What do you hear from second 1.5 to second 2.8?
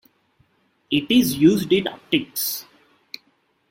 in optics.